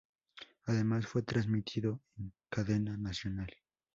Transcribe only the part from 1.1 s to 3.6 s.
transmitido en cadena nacional.